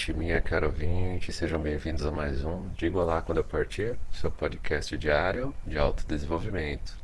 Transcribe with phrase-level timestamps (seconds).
[0.00, 4.30] ouvinte, minha caro ouvinte, sejam bem-vindos a mais um Digo Olá Quando Eu Partir, seu
[4.30, 6.96] podcast diário de autodesenvolvimento.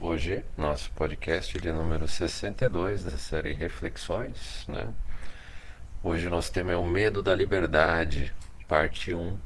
[0.00, 4.88] Hoje, nosso podcast de número 62 da série Reflexões, né?
[6.02, 8.32] Hoje o nosso tema é O Medo da Liberdade,
[8.66, 9.38] parte 1.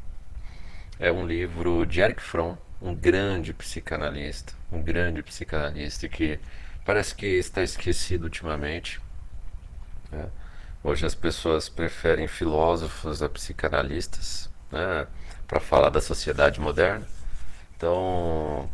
[1.00, 6.39] É um livro de Eric Fromm, um grande psicanalista, um grande psicanalista que
[6.84, 9.00] parece que está esquecido ultimamente.
[10.12, 10.28] Né?
[10.84, 15.06] Hoje as pessoas preferem filósofos a psicanalistas né,
[15.46, 17.06] para falar da sociedade moderna.
[17.77, 18.68] Então,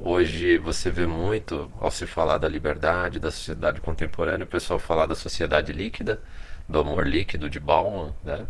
[0.00, 5.06] hoje você vê muito, ao se falar da liberdade, da sociedade contemporânea, o pessoal falar
[5.06, 6.20] da sociedade líquida,
[6.68, 8.44] do amor líquido de Bauman, né?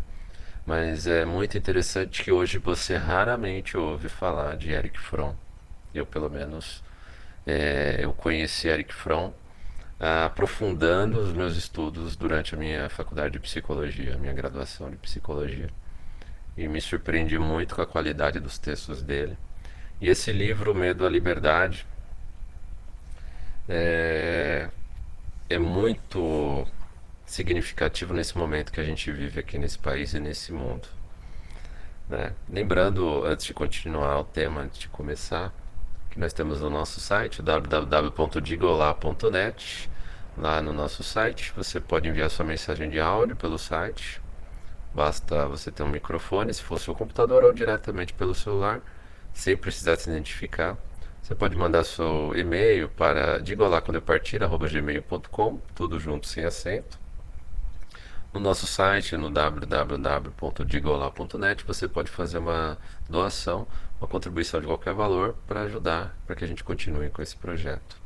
[0.65, 5.34] Mas é muito interessante que hoje você raramente ouve falar de Eric Fromm.
[5.94, 6.83] Eu, pelo menos,
[7.47, 9.33] é, eu conheci Eric Fromm
[10.01, 15.69] aprofundando os meus estudos durante a minha faculdade de psicologia, a minha graduação de psicologia.
[16.56, 19.37] E me surpreendi muito com a qualidade dos textos dele.
[20.01, 21.87] E esse livro, Medo à Liberdade,
[23.69, 24.69] é,
[25.51, 26.67] é muito
[27.27, 30.89] significativo nesse momento que a gente vive aqui nesse país e nesse mundo.
[32.09, 32.33] Né?
[32.48, 35.53] Lembrando, antes de continuar o tema, antes de começar,
[36.11, 39.89] que nós temos no nosso site www.digolá.net.
[40.36, 44.20] Lá no nosso site você pode enviar sua mensagem de áudio pelo site.
[44.92, 48.81] Basta você ter um microfone, se for seu computador ou diretamente pelo celular,
[49.33, 50.77] sem precisar se identificar.
[51.22, 56.99] Você pode mandar seu e-mail para digolá.gmail.com, tudo junto sem acento.
[58.32, 62.76] No nosso site, no www.digolá.net, você pode fazer uma
[63.09, 63.69] doação
[64.00, 68.00] uma contribuição de qualquer valor para ajudar para que a gente continue com esse projeto.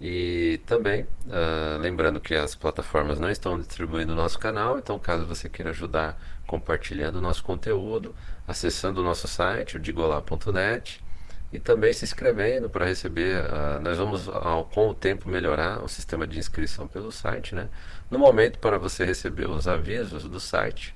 [0.00, 5.26] E também, uh, lembrando que as plataformas não estão distribuindo o nosso canal, então caso
[5.26, 8.14] você queira ajudar compartilhando o nosso conteúdo,
[8.48, 11.04] acessando o nosso site, o digolá.net,
[11.52, 13.44] e também se inscrevendo para receber.
[13.44, 17.54] Uh, nós vamos, uh, com o tempo, melhorar o sistema de inscrição pelo site.
[17.54, 17.68] Né?
[18.10, 20.94] No momento, para você receber os avisos do site,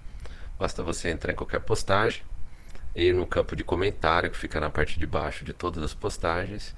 [0.59, 2.23] basta você entrar em qualquer postagem
[2.95, 6.75] e no campo de comentário que fica na parte de baixo de todas as postagens.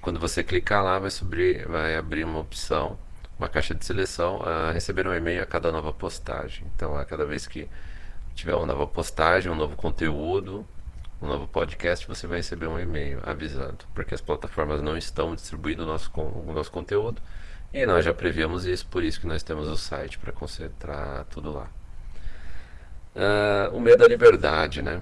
[0.00, 2.98] Quando você clicar lá, vai, subir, vai abrir uma opção,
[3.38, 6.64] uma caixa de seleção, a receber um e-mail a cada nova postagem.
[6.74, 7.68] Então, a cada vez que
[8.34, 10.64] tiver uma nova postagem, um novo conteúdo,
[11.20, 15.82] um novo podcast, você vai receber um e-mail avisando, porque as plataformas não estão distribuindo
[15.82, 17.20] o nosso, o nosso conteúdo.
[17.72, 21.52] E nós já prevíamos isso, por isso que nós temos o site para concentrar tudo
[21.52, 21.68] lá.
[23.18, 25.00] Uh, o medo da liberdade, né?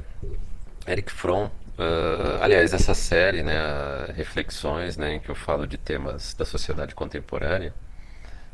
[0.89, 3.55] Eric Fromm, uh, aliás, essa série, né,
[4.15, 7.75] reflexões, né, em que eu falo de temas da sociedade contemporânea,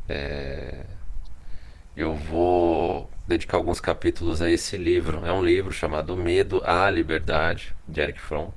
[0.08, 0.80] é,
[1.96, 5.24] eu vou dedicar alguns capítulos a esse livro.
[5.24, 8.50] É um livro chamado Medo à Liberdade, de Eric Fromm.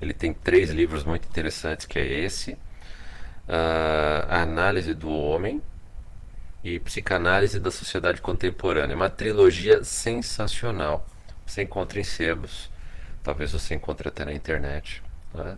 [0.00, 5.60] Ele tem três livros muito interessantes, que é esse, uh, a Análise do Homem
[6.62, 8.96] e Psicanálise da Sociedade Contemporânea.
[8.96, 11.06] Uma trilogia sensacional.
[11.46, 12.70] Você encontra em sebos.
[13.22, 15.02] Talvez você encontre até na internet.
[15.32, 15.56] Né?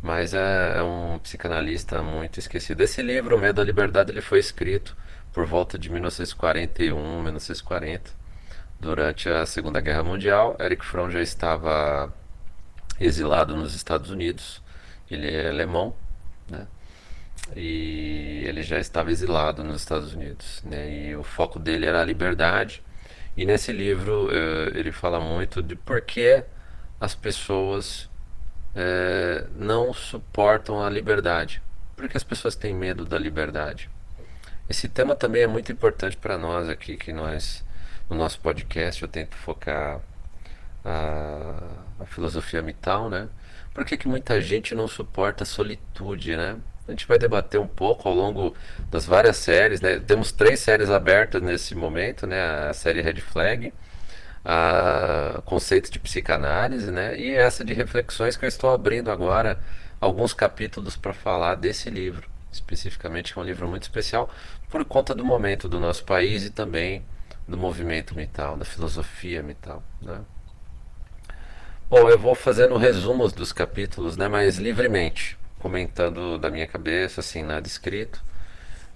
[0.00, 2.80] Mas é, é, um psicanalista muito esquecido.
[2.82, 4.96] Esse livro, O Medo da Liberdade, ele foi escrito
[5.32, 8.10] por volta de 1941, 1940,
[8.80, 10.56] durante a Segunda Guerra Mundial.
[10.60, 12.12] Eric Fromm já estava
[13.00, 14.62] exilado nos Estados Unidos.
[15.10, 15.94] Ele é alemão,
[16.48, 16.66] né?
[17.56, 21.08] E ele já estava exilado nos Estados Unidos, né?
[21.10, 22.82] E o foco dele era a liberdade.
[23.36, 26.44] E nesse livro uh, ele fala muito de por que
[27.00, 28.08] as pessoas
[28.74, 31.62] é, não suportam a liberdade.
[31.96, 33.90] Por que as pessoas têm medo da liberdade?
[34.68, 37.64] Esse tema também é muito importante para nós aqui, que nós,
[38.08, 40.00] no nosso podcast, eu tento focar
[40.84, 41.58] a,
[42.00, 43.28] a filosofia mital, né?
[43.74, 46.56] Por que, que muita gente não suporta a solitude, né?
[46.88, 48.54] A gente vai debater um pouco ao longo
[48.90, 50.00] das várias séries, né?
[50.00, 52.40] Temos três séries abertas nesse momento, né?
[52.70, 53.74] A série Red Flag,
[54.42, 57.18] a conceito de psicanálise, né?
[57.18, 59.60] E essa de reflexões que eu estou abrindo agora
[60.00, 64.30] alguns capítulos para falar desse livro, especificamente que é um livro muito especial
[64.70, 67.04] por conta do momento do nosso país e também
[67.46, 70.20] do movimento mental, da filosofia mental, né?
[71.90, 74.28] Bom, eu vou fazendo resumos dos capítulos, né?
[74.28, 78.22] Mas livremente, comentando da minha cabeça, assim, nada escrito.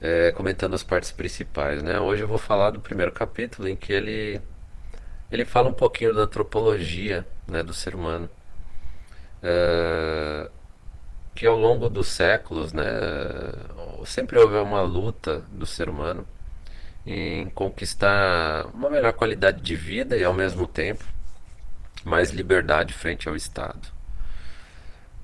[0.00, 2.00] É, comentando as partes principais, né?
[2.00, 4.40] Hoje eu vou falar do primeiro capítulo em que ele
[5.30, 8.28] ele fala um pouquinho da antropologia né, do ser humano.
[9.42, 10.50] É,
[11.34, 12.84] que ao longo dos séculos, né,
[14.04, 16.26] sempre houve uma luta do ser humano
[17.06, 21.04] em conquistar uma melhor qualidade de vida e ao mesmo tempo
[22.04, 23.88] mais liberdade frente ao Estado.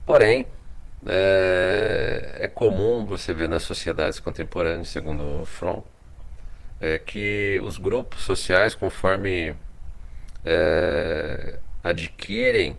[0.06, 0.46] Porém,
[1.06, 5.82] é, é comum você ver nas sociedades contemporâneas, segundo Fromm,
[6.80, 9.54] é que os grupos sociais, conforme
[10.44, 12.76] é, adquirem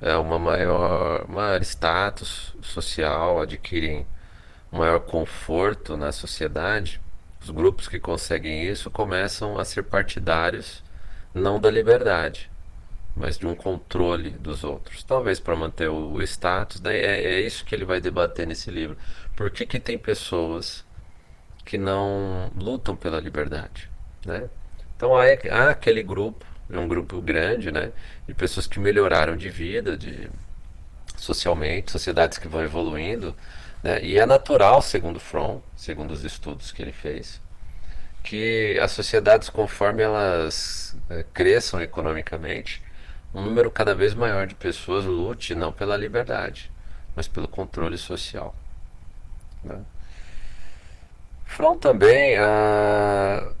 [0.00, 4.06] é, uma maior, maior status social, adquirem
[4.70, 7.00] maior conforto na sociedade,
[7.42, 10.82] os grupos que conseguem isso começam a ser partidários
[11.34, 12.50] não da liberdade,
[13.14, 15.02] mas de um controle dos outros.
[15.04, 16.96] Talvez para manter o, status, né?
[16.96, 18.96] é, é, isso que ele vai debater nesse livro.
[19.36, 20.84] Por que, que tem pessoas
[21.64, 23.90] que não lutam pela liberdade?
[24.24, 24.48] Né?
[24.96, 27.92] Então há, há aquele grupo, é um grupo grande, né,
[28.26, 30.30] de pessoas que melhoraram de vida, de
[31.16, 33.36] socialmente, sociedades que vão evoluindo,
[33.82, 37.40] né, e é natural, segundo Fromm, segundo os estudos que ele fez,
[38.22, 42.80] que as sociedades, conforme elas é, cresçam economicamente,
[43.34, 46.70] um número cada vez maior de pessoas lute não pela liberdade,
[47.16, 48.54] mas pelo controle social.
[49.64, 49.80] Né?
[51.46, 53.52] Fromm também, ah,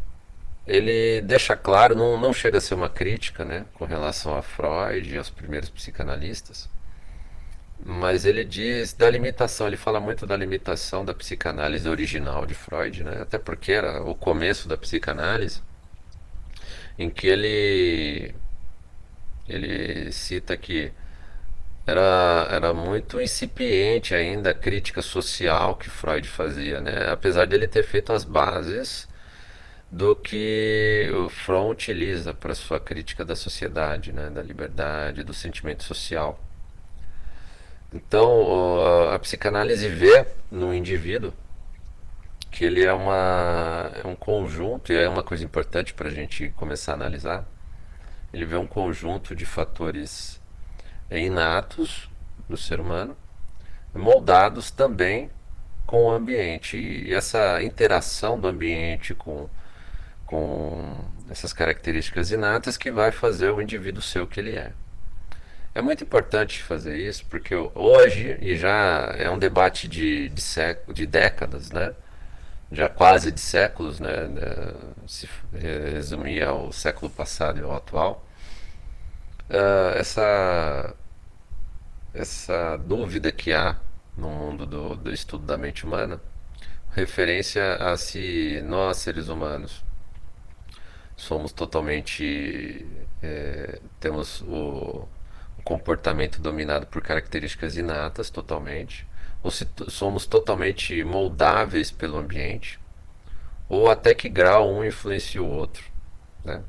[0.66, 5.12] ele deixa claro, não, não chega a ser uma crítica né, com relação a Freud
[5.12, 6.68] e aos primeiros psicanalistas,
[7.84, 13.04] mas ele diz da limitação, ele fala muito da limitação da psicanálise original de Freud,
[13.04, 15.60] né, até porque era o começo da psicanálise,
[16.98, 18.34] em que ele
[19.54, 20.92] ele cita que
[21.86, 27.10] era, era muito incipiente ainda a crítica social que Freud fazia, né?
[27.10, 29.08] apesar de ele ter feito as bases
[29.90, 34.30] do que o utiliza para sua crítica da sociedade, né?
[34.30, 36.40] da liberdade, do sentimento social.
[37.92, 41.32] Então, a psicanálise vê no indivíduo
[42.50, 46.50] que ele é, uma, é um conjunto, e é uma coisa importante para a gente
[46.50, 47.46] começar a analisar,
[48.32, 50.40] ele vê um conjunto de fatores
[51.10, 52.08] inatos
[52.48, 53.16] do ser humano,
[53.94, 55.30] moldados também
[55.86, 56.76] com o ambiente.
[56.76, 59.48] E essa interação do ambiente com,
[60.26, 60.96] com
[61.30, 64.72] essas características inatas que vai fazer o indivíduo ser o que ele é.
[65.74, 70.94] É muito importante fazer isso, porque hoje, e já é um debate de, de, século,
[70.94, 71.94] de décadas, né?
[72.72, 74.74] Já quase de séculos, né, né,
[75.06, 78.26] se resumir ao século passado e ao atual,
[79.50, 80.94] uh, essa,
[82.14, 83.76] essa dúvida que há
[84.16, 86.20] no mundo do, do estudo da mente humana,
[86.92, 89.84] referência a se nós, seres humanos,
[91.16, 92.86] somos totalmente.
[93.22, 95.08] É, temos o,
[95.58, 99.06] o comportamento dominado por características inatas, totalmente
[99.42, 102.78] ou se somos totalmente moldáveis pelo ambiente,
[103.68, 105.84] ou até que grau um influencia o outro.
[106.44, 106.62] Né?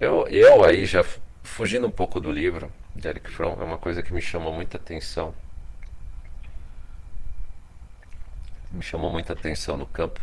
[0.00, 1.04] Eu, eu aí já
[1.42, 4.76] fugindo um pouco do livro de Eric Fromm, é uma coisa que me chama muita
[4.78, 5.34] atenção.
[8.72, 10.20] Me chamou muita atenção no campo.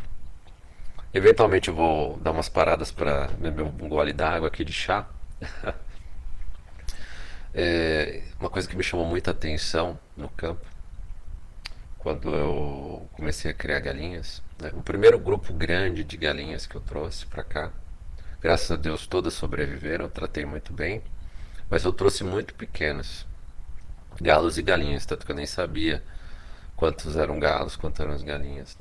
[1.14, 5.08] Eventualmente eu vou dar umas paradas para beber um gole d'água aqui de chá.
[7.54, 10.73] é, uma coisa que me chamou muita atenção no campo
[12.04, 14.44] quando eu comecei a criar galinhas.
[14.62, 14.70] Né?
[14.74, 17.72] O primeiro grupo grande de galinhas que eu trouxe para cá,
[18.42, 21.02] graças a Deus todas sobreviveram, eu tratei muito bem,
[21.70, 23.26] mas eu trouxe muito pequenas,
[24.22, 26.04] galos e galinhas, tanto que eu nem sabia
[26.76, 28.78] quantos eram galos, quantos eram as galinhas.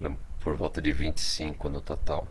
[0.00, 0.16] Né?
[0.40, 2.26] Por volta de 25 no total.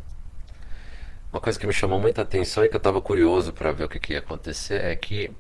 [1.32, 3.90] Uma coisa que me chamou muita atenção e que eu estava curioso para ver o
[3.90, 5.32] que, que, ia acontecer é que,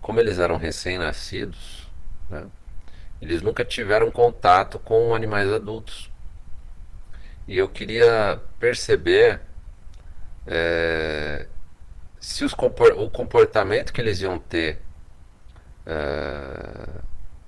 [0.00, 1.90] como eles eram recém-nascidos,
[2.30, 2.46] né,
[3.20, 6.10] eles nunca tiveram contato com animais adultos.
[7.48, 9.40] E eu queria perceber
[10.46, 11.46] é,
[12.20, 14.80] se os, o comportamento que eles iam ter
[15.86, 16.88] é,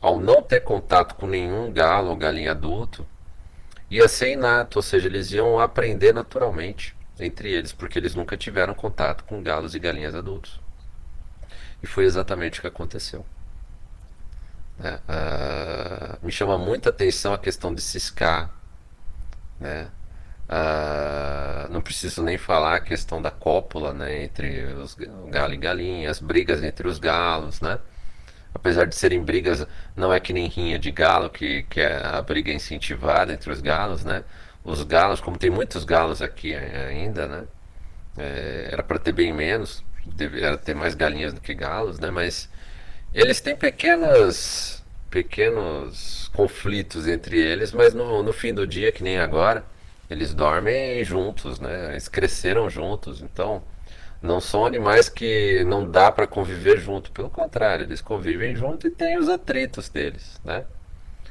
[0.01, 3.07] ao não ter contato com nenhum galo ou galinha adulto
[3.91, 8.75] ia ser inato, ou seja, eles iam aprender naturalmente entre eles, porque eles nunca tiveram
[8.75, 10.61] contato com galos e galinhas adultos.
[11.83, 13.25] E foi exatamente o que aconteceu.
[14.79, 14.99] Né?
[15.09, 18.51] Uh, me chama muita atenção a questão de ciscar.
[19.59, 19.89] Né?
[20.49, 24.97] Uh, não preciso nem falar a questão da cópula né, entre os
[25.31, 27.79] galo e galinha, as brigas entre os galos, né?
[28.55, 32.23] Apesar de serem brigas, não é que nem rinha de galo, que, que é a
[32.23, 34.25] briga incentivada entre os galos, né?
[34.65, 37.45] Os galos, como tem muitos galos aqui ainda, né?
[38.17, 42.11] É, era para ter bem menos, deveria ter mais galinhas do que galos, né?
[42.11, 42.49] Mas
[43.15, 49.19] eles têm pequenas, pequenos conflitos entre eles, mas no, no fim do dia, que nem
[49.19, 49.65] agora,
[50.11, 51.93] Eles dormem juntos, né?
[51.93, 53.63] Eles cresceram juntos, então
[54.23, 58.91] não são animais que não dá para conviver junto, pelo contrário, eles convivem junto e
[58.91, 60.67] têm os atritos deles, né?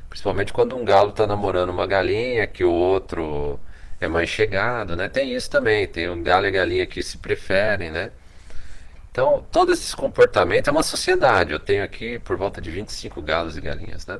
[0.09, 3.59] Principalmente quando um galo está namorando uma galinha, que o outro
[3.99, 5.09] é mais chegado, né?
[5.09, 8.11] Tem isso também, tem um galo e galinha que se preferem, né?
[9.17, 11.51] Então, todos esses comportamentos é uma sociedade.
[11.51, 14.19] Eu tenho aqui por volta de 25 galos e galinhas, né?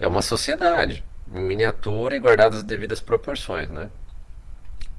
[0.00, 3.88] É uma sociedade, em miniatura e guardadas as devidas proporções, né?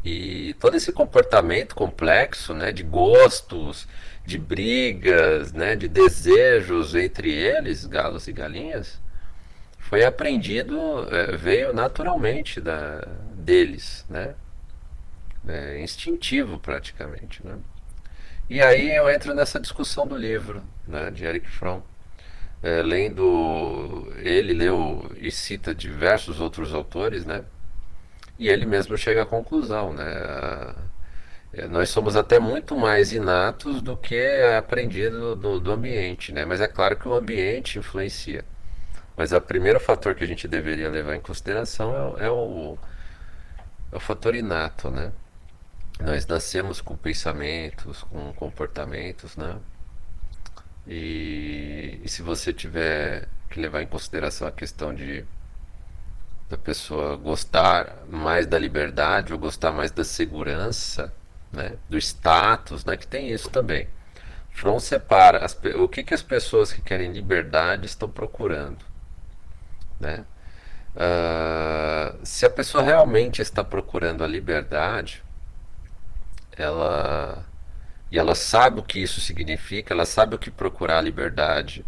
[0.01, 3.85] E todo esse comportamento complexo, né, de gostos,
[4.25, 8.97] de brigas, né, de desejos entre eles, galos e galinhas,
[9.77, 10.77] foi aprendido,
[11.13, 14.35] é, veio naturalmente da, deles, né?
[15.45, 17.57] É, instintivo praticamente, né?
[18.49, 21.81] E aí eu entro nessa discussão do livro, né, de Eric Fromm.
[22.63, 27.43] É, lendo, ele leu e cita diversos outros autores, né?
[28.37, 30.75] E ele mesmo chega à conclusão, né?
[31.53, 34.15] É, nós somos até muito mais inatos do que
[34.57, 36.45] aprendido do, do ambiente, né?
[36.45, 38.45] Mas é claro que o ambiente influencia.
[39.17, 42.77] Mas o primeiro fator que a gente deveria levar em consideração é, é o,
[43.91, 45.11] é o fator inato, né?
[46.03, 49.57] Nós nascemos com pensamentos, com comportamentos, né?
[50.87, 55.25] E, e se você tiver que levar em consideração a questão de
[56.49, 61.13] da pessoa gostar mais da liberdade ou gostar mais da segurança,
[61.51, 63.87] né, do status, né, que tem isso também.
[64.51, 68.83] From separa as, o que, que as pessoas que querem liberdade estão procurando,
[69.99, 70.25] né?
[70.93, 75.23] Uh, se a pessoa realmente está procurando a liberdade,
[76.61, 77.45] ela
[78.11, 81.85] e ela sabe o que isso significa, ela sabe o que procurar a liberdade,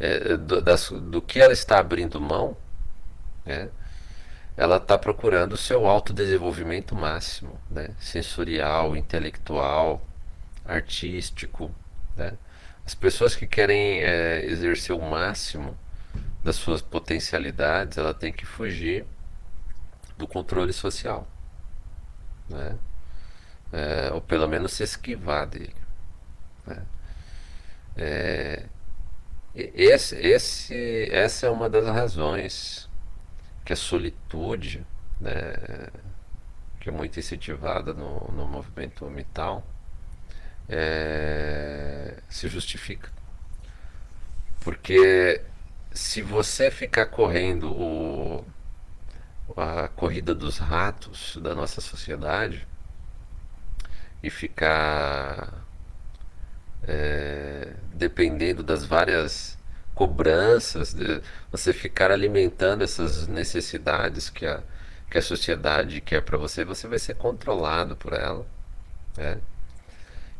[0.00, 2.56] é, do, das, do que ela está abrindo mão,
[3.44, 3.68] né?
[4.56, 7.90] ela está procurando o seu autodesenvolvimento máximo, né?
[8.00, 10.00] sensorial, intelectual,
[10.64, 11.70] artístico.
[12.16, 12.32] Né?
[12.84, 15.76] As pessoas que querem é, exercer o máximo
[16.42, 19.04] das suas potencialidades, ela tem que fugir
[20.16, 21.26] do controle social,
[22.48, 22.76] né?
[23.72, 25.74] É, ou pelo menos se esquivar dele.
[26.66, 26.82] Né?
[27.96, 28.66] É,
[29.54, 32.88] esse, esse, essa é uma das razões
[33.64, 34.84] que a solitude,
[35.20, 35.54] né,
[36.80, 39.66] que é muito incentivada no, no movimento mital,
[40.68, 43.10] é, se justifica.
[44.60, 45.42] Porque
[45.92, 48.44] se você ficar correndo o,
[49.56, 52.66] a corrida dos ratos da nossa sociedade
[54.22, 55.62] e ficar
[56.86, 59.58] é, dependendo das várias
[59.94, 60.96] cobranças,
[61.50, 64.62] você ficar alimentando essas necessidades que a,
[65.10, 68.46] que a sociedade quer para você, você vai ser controlado por ela.
[69.16, 69.38] Né?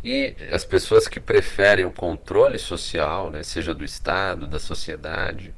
[0.02, 5.54] E as pessoas que preferem o controle social, né, seja do Estado, da sociedade,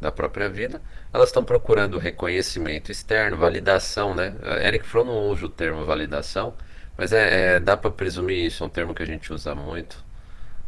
[0.00, 4.14] da própria vida, elas estão procurando reconhecimento externo, validação.
[4.14, 4.34] Né?
[4.64, 6.54] Eric Fromm não usa o termo validação,
[6.96, 9.94] mas é, é dá para presumir isso, é um termo que a gente usa muito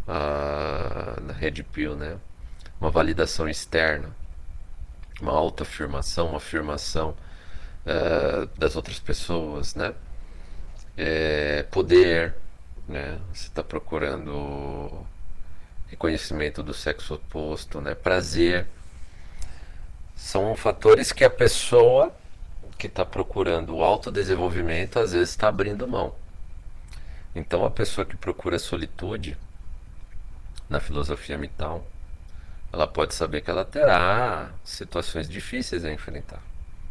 [0.07, 2.19] uh, na Red Pill, né?
[2.81, 4.11] uma validação externa,
[5.21, 7.17] uma autoafirmação, uma afirmação
[7.87, 9.95] uh, das outras pessoas, né?
[10.97, 12.35] É, poder,
[12.89, 13.19] né?
[13.33, 15.07] Você está procurando
[15.89, 17.95] reconhecimento do sexo oposto, né?
[17.95, 18.67] Prazer.
[20.15, 22.15] São fatores que a pessoa
[22.79, 26.15] que está procurando o autodesenvolvimento às vezes está abrindo mão.
[27.35, 29.37] Então a pessoa que procura solitude
[30.69, 31.87] na filosofia mital,
[32.73, 36.43] ela pode saber que ela terá situações difíceis a enfrentar.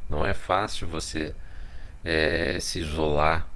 [0.09, 1.35] Não é fácil você
[2.03, 3.47] é, se isolar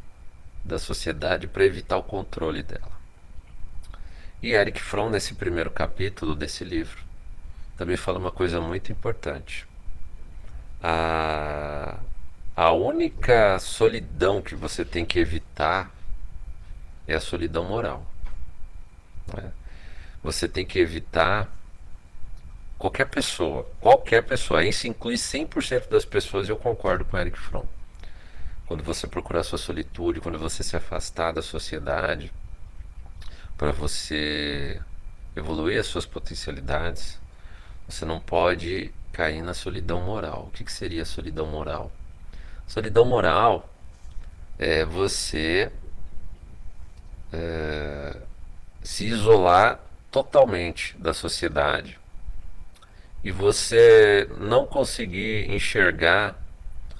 [0.64, 3.00] da sociedade para evitar o controle dela.
[4.42, 7.04] E Eric Fromm, nesse primeiro capítulo desse livro,
[7.78, 9.68] também fala uma coisa muito importante.
[10.82, 11.98] A,
[12.62, 15.90] a única solidão que você tem que evitar
[17.08, 18.06] é a solidão moral.
[19.34, 19.54] Né?
[20.22, 21.50] Você tem que evitar
[22.78, 27.66] qualquer pessoa, qualquer pessoa, isso inclui 100% das pessoas, eu concordo com Eric Fromm.
[28.68, 32.30] Quando você procurar sua solitude, quando você se afastar da sociedade,
[33.58, 34.82] para você
[35.34, 37.22] evoluir as suas potencialidades,
[37.88, 40.48] você não pode cair na solidão moral.
[40.50, 41.90] O que, que seria solidão moral?
[42.70, 43.68] Solidão moral
[44.60, 45.72] é você
[47.34, 48.16] é,
[48.84, 49.80] se isolar
[50.12, 52.00] totalmente da sociedade
[53.24, 56.40] e você não conseguir enxergar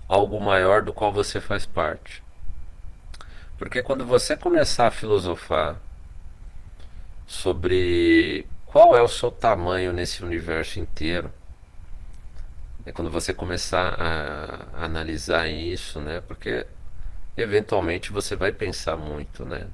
[0.08, 2.24] algo maior do qual você faz parte.
[3.56, 5.76] Porque quando você começar a filosofar
[7.28, 11.32] sobre qual é o seu tamanho nesse universo inteiro,
[12.86, 16.22] é quando você começar a, analisar isso, né?
[16.22, 16.66] Porque
[17.38, 19.68] eventualmente você vai pensar muito, né?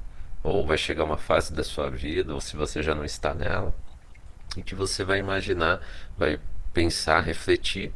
[0.44, 3.74] Ou vai chegar uma fase da sua vida, ou se você já não está nela,
[4.58, 5.82] em que você vai imaginar,
[6.18, 6.40] vai
[6.74, 7.94] pensar, refletir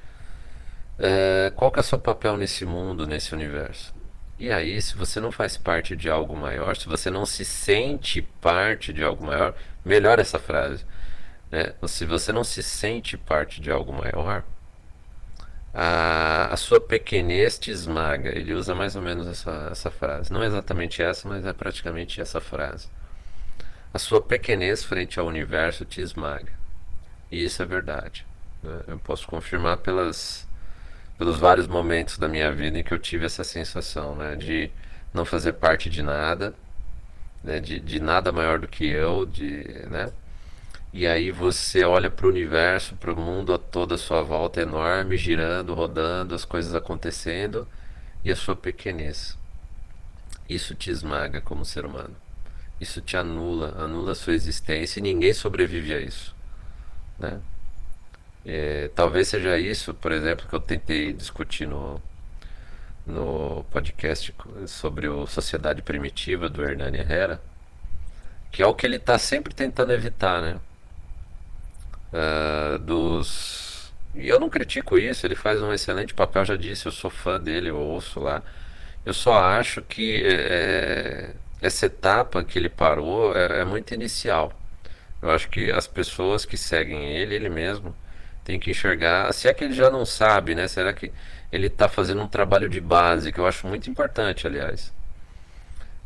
[0.97, 3.93] é, qual que é o seu papel nesse mundo, nesse universo.
[4.37, 8.21] E aí, se você não faz parte de algo maior, se você não se sente
[8.21, 10.85] parte de algo maior, melhor essa frase.
[11.51, 11.73] Né?
[11.87, 14.43] Se você não se sente parte de algo maior,
[15.73, 18.29] a, a sua pequenez te esmaga.
[18.29, 20.31] Ele usa mais ou menos essa, essa frase.
[20.31, 22.87] Não exatamente essa, mas é praticamente essa frase.
[23.93, 26.51] A sua pequenez frente ao universo te esmaga.
[27.31, 28.25] E isso é verdade.
[28.63, 28.81] Né?
[28.87, 30.47] Eu posso confirmar pelas,
[31.17, 34.35] pelos vários momentos da minha vida em que eu tive essa sensação né?
[34.35, 34.71] de
[35.13, 36.53] não fazer parte de nada,
[37.43, 37.59] né?
[37.59, 40.11] de, de nada maior do que eu, de, né?
[40.91, 44.61] E aí você olha para o universo, para o mundo a toda a sua volta
[44.61, 47.67] enorme, girando, rodando, as coisas acontecendo
[48.23, 49.37] e a sua pequenez.
[50.49, 52.15] Isso te esmaga como ser humano.
[52.81, 56.35] Isso te anula, anula a sua existência e ninguém sobrevive a isso.
[57.19, 57.39] Né?
[58.45, 62.01] É, talvez seja isso, por exemplo, que eu tentei discutir no,
[63.05, 64.33] no podcast
[64.65, 67.41] sobre o Sociedade Primitiva do Hernani Herrera,
[68.51, 70.59] que é o que ele está sempre tentando evitar, né?
[72.13, 73.91] Uh, dos.
[74.15, 77.39] E eu não critico isso, ele faz um excelente papel, já disse, eu sou fã
[77.39, 78.41] dele, eu ouço lá.
[79.05, 84.53] Eu só acho que é, essa etapa que ele parou é, é, muito inicial.
[85.21, 87.95] Eu acho que as pessoas que seguem ele, ele mesmo,
[88.43, 89.31] tem que enxergar.
[89.33, 90.67] Se é que ele já não sabe, né?
[90.67, 91.11] Será que
[91.51, 94.93] ele está fazendo um trabalho de base, que eu acho muito importante, aliás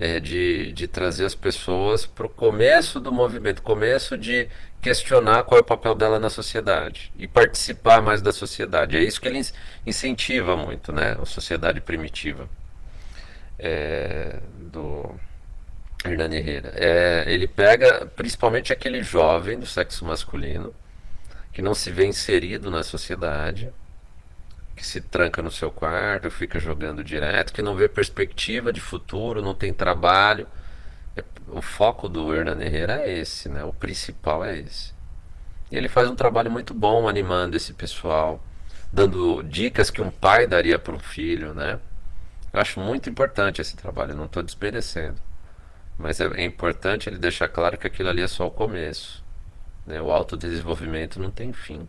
[0.03, 4.49] é, de, de trazer as pessoas para o começo do movimento, começo de
[4.81, 8.97] questionar qual é o papel dela na sociedade e participar mais da sociedade.
[8.97, 9.39] É isso que ele
[9.87, 11.15] incentiva muito, né?
[11.21, 12.49] A sociedade primitiva
[13.57, 15.09] é, do
[16.03, 16.73] Hernani Herrera.
[16.75, 20.75] É, ele pega principalmente aquele jovem do sexo masculino
[21.53, 23.71] que não se vê inserido na sociedade
[24.75, 29.41] que se tranca no seu quarto, fica jogando direto, que não vê perspectiva de futuro,
[29.41, 30.47] não tem trabalho.
[31.15, 33.63] É, o foco do Hernan Herrera é esse, né?
[33.63, 34.93] O principal é esse.
[35.71, 38.43] E ele faz um trabalho muito bom animando esse pessoal,
[38.91, 41.79] dando dicas que um pai daria para um filho, né?
[42.51, 45.19] Eu acho muito importante esse trabalho, não estou desmerecendo.
[45.97, 49.23] Mas é, é, importante ele deixar claro que aquilo ali é só o começo.
[49.85, 50.01] Né?
[50.01, 51.87] O autodesenvolvimento não tem fim.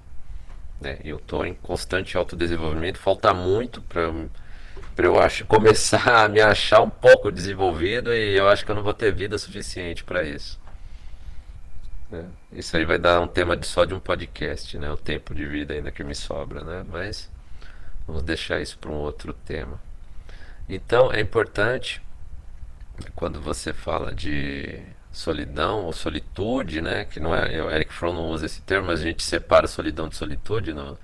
[0.84, 0.98] Né?
[1.02, 4.12] Eu estou em constante autodesenvolvimento, falta muito para
[4.94, 8.76] para eu acho, começar a me achar um pouco desenvolvido e eu acho que eu
[8.76, 10.60] não vou ter vida suficiente para isso.
[12.10, 12.24] Né?
[12.52, 14.90] Isso aí vai dar um tema de, só de um podcast, né?
[14.90, 16.84] O tempo de vida ainda que me sobra, né?
[16.88, 17.28] Mas
[18.06, 19.80] vamos deixar isso para um outro tema.
[20.68, 22.00] Então é importante
[23.16, 24.80] quando você fala de
[25.14, 27.04] solidão ou solitude, né?
[27.04, 30.08] Que não é, o Eric Fromm não usa esse termo, mas a gente separa solidão
[30.08, 30.98] de solitude no,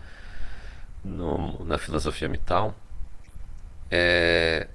[1.04, 2.74] no, na filosofia mital.
[3.90, 4.66] É,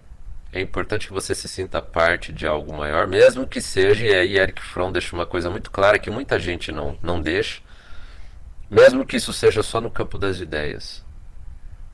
[0.54, 4.38] é importante que você se sinta parte de algo maior, mesmo que seja, e aí
[4.38, 7.62] Eric Fromm deixa uma coisa muito clara que muita gente não, não deixa,
[8.70, 11.04] mesmo que isso seja só no campo das ideias,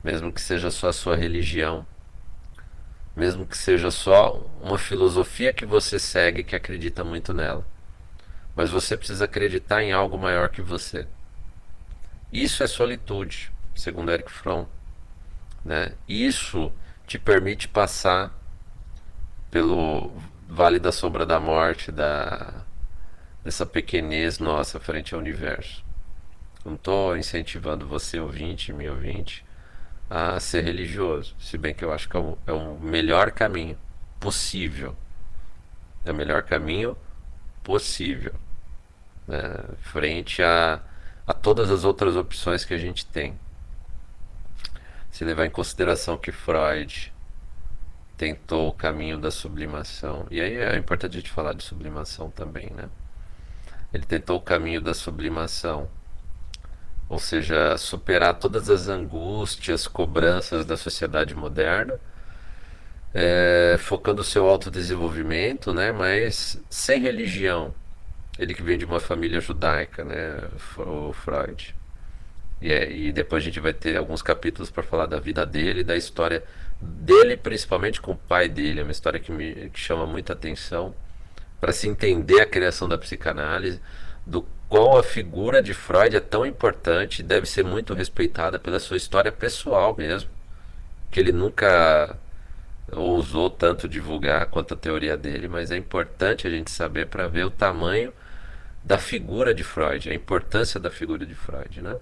[0.02, 1.84] mesmo que seja só a sua religião,
[3.14, 7.66] mesmo que seja só uma filosofia que você segue que acredita muito nela.
[8.54, 11.06] Mas você precisa acreditar em algo maior que você.
[12.32, 14.66] Isso é solitude, segundo Eric Fromm.
[15.64, 15.92] Né?
[16.08, 16.72] Isso
[17.06, 18.32] te permite passar
[19.50, 20.10] pelo
[20.48, 22.64] vale da sombra da morte, da,
[23.44, 25.84] dessa pequenez nossa frente ao universo.
[26.64, 29.44] Não estou incentivando você, ouvinte, me ouvinte,
[30.14, 31.34] a ser religioso.
[31.38, 33.78] Se bem que eu acho que é o, é o melhor caminho
[34.20, 34.94] possível.
[36.04, 36.98] É o melhor caminho
[37.64, 38.34] possível.
[39.26, 39.40] Né?
[39.78, 40.82] Frente a,
[41.26, 43.40] a todas as outras opções que a gente tem.
[45.10, 47.10] Se levar em consideração que Freud
[48.18, 50.26] tentou o caminho da sublimação.
[50.30, 52.90] E aí é importante a gente falar de sublimação também, né?
[53.94, 55.88] Ele tentou o caminho da sublimação
[57.12, 62.00] ou seja, superar todas as angústias, cobranças da sociedade moderna,
[63.12, 67.74] é, focando o seu autodesenvolvimento, né, mas sem religião.
[68.38, 70.38] Ele que vem de uma família judaica, né,
[70.78, 71.76] o Freud.
[72.62, 75.84] E, é, e depois a gente vai ter alguns capítulos para falar da vida dele,
[75.84, 76.42] da história
[76.80, 78.80] dele, principalmente com o pai dele.
[78.80, 80.94] É uma história que me que chama muita atenção
[81.60, 83.82] para se entender a criação da psicanálise,
[84.26, 88.80] do qual a figura de Freud é tão importante e deve ser muito respeitada pela
[88.80, 90.30] sua história pessoal mesmo,
[91.10, 92.18] que ele nunca
[92.90, 97.44] ousou tanto divulgar quanto a teoria dele, mas é importante a gente saber para ver
[97.44, 98.14] o tamanho
[98.82, 101.96] da figura de Freud, a importância da figura de Freud, né?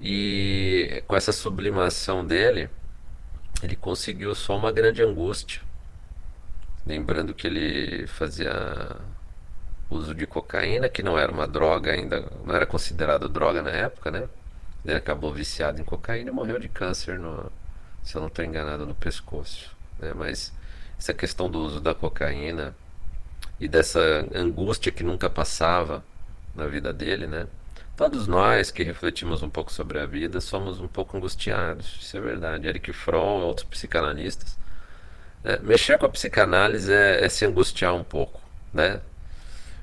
[0.00, 2.70] E com essa sublimação dele,
[3.62, 5.60] ele conseguiu só uma grande angústia.
[6.86, 8.96] Lembrando que ele fazia
[9.90, 14.10] uso de cocaína, que não era uma droga ainda, não era considerado droga na época,
[14.10, 14.28] né?
[14.84, 17.50] Ele acabou viciado em cocaína e morreu de câncer, no,
[18.02, 19.76] se eu não estou enganado, no pescoço.
[19.98, 20.12] Né?
[20.14, 20.52] Mas
[20.98, 22.74] essa questão do uso da cocaína
[23.58, 24.00] e dessa
[24.34, 26.02] angústia que nunca passava
[26.54, 27.46] na vida dele, né?
[27.96, 32.20] Todos nós que refletimos um pouco sobre a vida somos um pouco angustiados, isso é
[32.20, 32.66] verdade.
[32.66, 34.58] Eric Fromm, outros psicanalistas.
[35.44, 38.40] É, mexer com a psicanálise é, é, se angustiar um pouco,
[38.72, 39.00] né?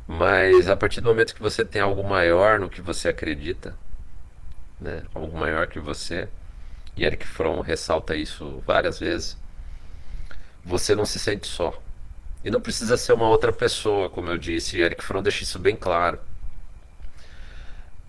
[0.08, 3.76] Mas a partir do momento que você tem algo maior no que você acredita,
[4.80, 5.04] né?
[5.13, 6.30] Algo maior que você,
[6.96, 9.38] e Eric Fromm ressalta isso várias vezes,
[10.63, 11.78] você não se sente só.
[12.43, 15.60] E não precisa ser uma outra pessoa, como eu disse, e Eric Fromm deixa isso
[15.60, 16.20] bem claro.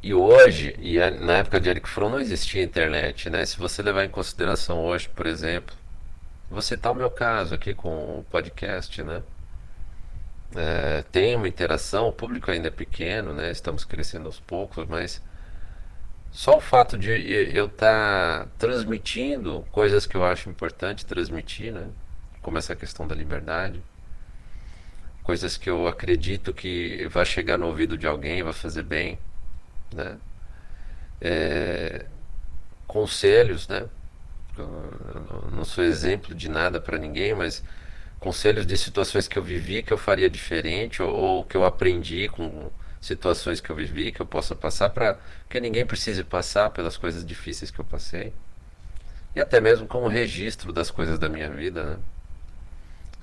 [0.00, 3.44] E hoje, e na época de Eric Fromm não existia internet, né?
[3.44, 5.74] Se você levar em consideração hoje, por exemplo,
[6.50, 9.22] você tá o meu caso aqui com o podcast, né?
[10.56, 13.50] É, tem uma interação, o público ainda é pequeno, né?
[13.50, 15.22] Estamos crescendo aos poucos, mas
[16.30, 17.10] só o fato de
[17.54, 21.88] eu estar tá transmitindo coisas que eu acho importante transmitir, né?
[22.42, 23.82] Como essa questão da liberdade,
[25.22, 29.18] coisas que eu acredito que vai chegar no ouvido de alguém, vai fazer bem
[29.92, 30.16] né?
[31.20, 32.06] É,
[32.86, 33.86] conselhos, né?
[34.56, 37.62] Eu não sou exemplo de nada para ninguém, mas
[38.20, 42.28] conselhos de situações que eu vivi que eu faria diferente ou, ou, que eu aprendi
[42.28, 46.96] com situações que eu vivi que eu possa passar para que ninguém precise passar pelas
[46.96, 48.32] coisas difíceis que eu passei
[49.34, 51.98] e até mesmo como registro das coisas da minha vida, né?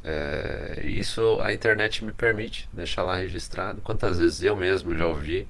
[0.07, 3.81] É, isso a internet me permite deixar lá registrado.
[3.81, 5.47] Quantas vezes eu mesmo já ouvi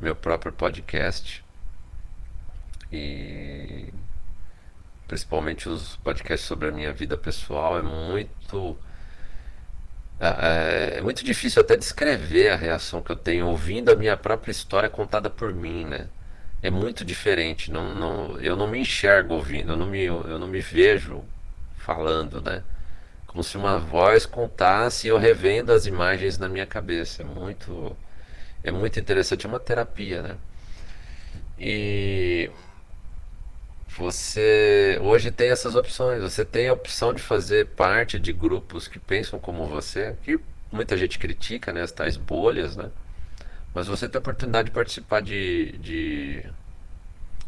[0.00, 1.44] meu próprio podcast
[2.90, 3.92] e
[5.10, 8.78] principalmente os podcasts sobre a minha vida pessoal é muito
[10.20, 14.52] é, é, muito difícil até descrever a reação que eu tenho ouvindo a minha própria
[14.52, 16.06] história contada por mim, né?
[16.62, 17.72] É muito diferente.
[17.72, 21.24] Não, não, eu não me enxergo ouvindo, eu não me, eu não me vejo
[21.76, 22.62] falando, né?
[23.26, 27.22] Como se uma voz contasse e eu revendo as imagens na minha cabeça.
[27.22, 27.96] É muito
[28.62, 30.36] é muito interessante, é uma terapia, né?
[31.58, 32.50] E
[33.96, 36.22] você hoje tem essas opções.
[36.22, 40.38] Você tem a opção de fazer parte de grupos que pensam como você, que
[40.70, 41.82] muita gente critica, né?
[41.82, 42.90] As tais bolhas, né?
[43.74, 46.44] Mas você tem a oportunidade de participar de, de,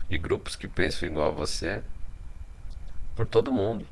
[0.08, 1.82] de grupos que pensam igual a você
[3.16, 3.86] por todo mundo.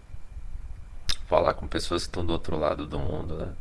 [1.28, 3.52] Falar com pessoas que estão do outro lado do mundo, né?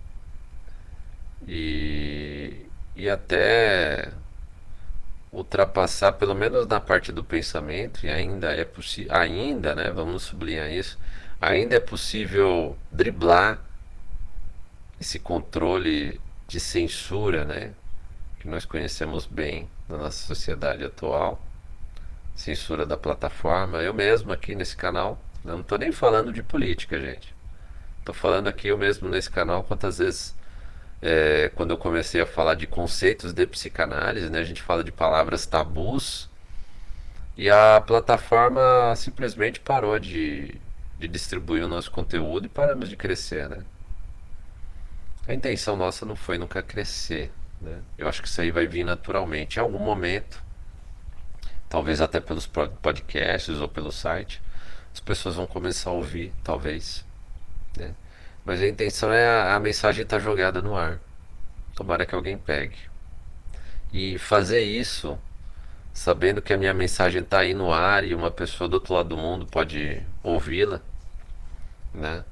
[1.48, 4.12] E, e até
[5.32, 10.72] ultrapassar, pelo menos na parte do pensamento, e ainda é possível, ainda, né, vamos sublinhar
[10.72, 10.98] isso,
[11.40, 13.60] ainda é possível driblar
[15.00, 17.74] esse controle de censura, né,
[18.40, 21.40] que nós conhecemos bem na nossa sociedade atual,
[22.36, 23.80] censura da plataforma.
[23.80, 27.36] Eu mesmo aqui nesse canal, não estou nem falando de política, gente.
[28.00, 30.34] Estou falando aqui eu mesmo nesse canal quantas vezes
[31.02, 34.92] é, quando eu comecei a falar de conceitos de psicanálise, né, a gente fala de
[34.92, 36.30] palavras tabus,
[37.38, 40.60] e a plataforma simplesmente parou de,
[41.00, 43.64] de distribuir o nosso conteúdo e paramos de crescer, né?
[45.26, 47.32] A intenção nossa não foi nunca crescer,
[47.62, 47.80] né?
[47.98, 49.58] Eu acho que isso aí vai vir naturalmente.
[49.58, 50.44] Em algum momento,
[51.70, 54.42] talvez até pelos podcasts ou pelo site,
[54.94, 57.06] as pessoas vão começar a ouvir, talvez,
[57.78, 57.94] né?
[58.50, 61.00] Mas a intenção é a, a mensagem estar tá jogada no ar.
[61.76, 62.78] Tomara que alguém pegue.
[63.94, 65.20] E fazer isso
[65.94, 69.10] sabendo que a minha mensagem está aí no ar e uma pessoa do outro lado
[69.10, 70.82] do mundo pode ouvi-la,
[71.94, 72.26] né?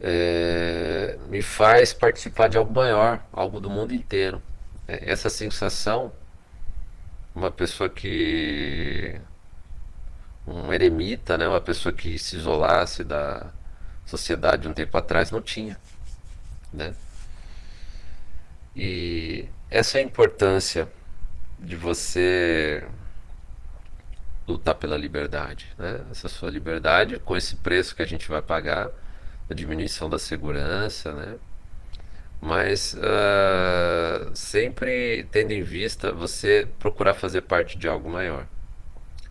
[0.00, 4.40] É, me faz participar de algo maior, algo do mundo inteiro.
[4.88, 6.10] É, essa sensação,
[7.34, 9.20] uma pessoa que
[10.46, 13.52] um eremita, né, uma pessoa que se isolasse da,
[14.06, 15.78] sociedade um tempo atrás não tinha,
[16.72, 16.94] né?
[18.74, 20.88] E essa é a importância
[21.58, 22.86] de você
[24.46, 26.02] lutar pela liberdade, né?
[26.10, 28.90] Essa sua liberdade com esse preço que a gente vai pagar,
[29.50, 31.36] a diminuição da segurança, né?
[32.40, 38.46] Mas uh, sempre tendo em vista você procurar fazer parte de algo maior.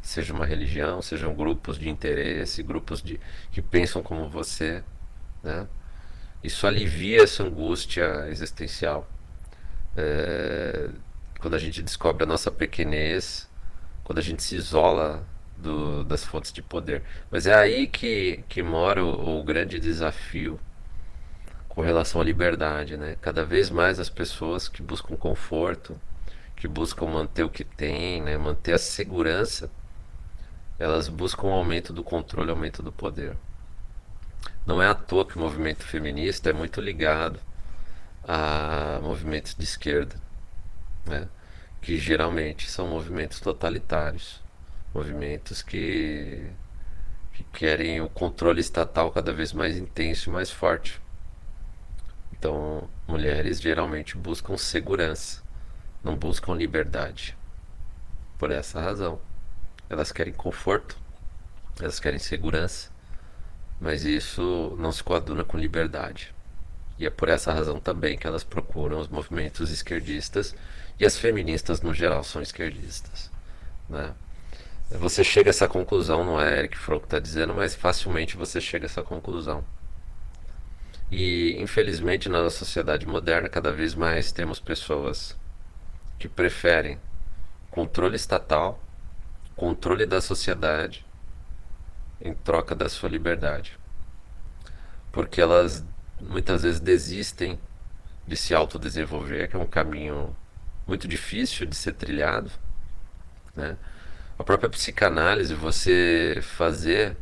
[0.06, 3.20] Seja uma religião, sejam grupos de interesse, grupos de,
[3.52, 4.84] que pensam como você.
[5.42, 5.68] Né?
[6.44, 9.10] Isso alivia essa angústia existencial.
[9.98, 10.90] É,
[11.40, 13.50] quando a gente descobre a nossa pequenez,
[14.04, 15.26] quando a gente se isola
[15.58, 17.02] do, das fontes de poder.
[17.32, 20.60] Mas é aí que, que mora o, o grande desafio
[21.68, 23.18] com relação à liberdade, né?
[23.20, 26.00] Cada vez mais as pessoas que buscam conforto,
[26.56, 28.38] que buscam manter o que tem, né?
[28.38, 29.68] Manter a segurança,
[30.78, 33.38] elas buscam o aumento do controle, aumento do poder.
[34.66, 37.40] Não é à toa que o movimento feminista é muito ligado
[38.28, 40.16] a movimentos de esquerda,
[41.06, 41.28] né?
[41.82, 44.42] que geralmente são movimentos totalitários,
[44.94, 46.50] movimentos que,
[47.34, 51.00] que querem o controle estatal cada vez mais intenso e mais forte.
[52.34, 55.44] Então, mulheres geralmente buscam segurança,
[56.04, 57.38] não buscam liberdade.
[58.40, 59.20] Por essa razão,
[59.90, 60.98] elas querem conforto,
[61.80, 62.90] elas querem segurança,
[63.80, 66.34] mas isso não se coaduna com liberdade.
[66.98, 70.56] E é por essa razão também que elas procuram os movimentos esquerdistas
[71.00, 73.30] e as feministas no geral são esquerdistas.
[73.90, 74.14] Né?
[74.92, 78.62] Você chega a essa conclusão, não é Eric Fromm que está dizendo, mas facilmente você
[78.62, 79.64] chega a essa conclusão.
[81.12, 85.36] E infelizmente na sociedade moderna cada vez mais temos pessoas
[86.18, 86.98] que preferem
[87.70, 88.82] controle estatal,
[89.56, 91.06] controle da sociedade
[92.22, 93.78] em troca da sua liberdade.
[95.12, 95.84] Porque elas
[96.20, 97.60] muitas vezes desistem
[98.28, 100.36] de se autodesenvolver, que é um caminho
[100.88, 102.52] muito difícil de ser trilhado,
[103.56, 103.78] né?
[104.38, 107.16] A própria psicanálise, você fazer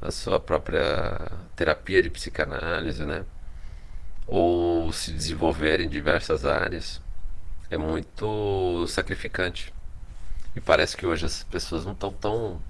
[0.00, 3.24] a sua própria terapia de psicanálise, né?
[4.26, 7.00] Ou se desenvolver em diversas áreas
[7.70, 9.72] é muito sacrificante.
[10.54, 12.60] E parece que hoje as pessoas não estão tão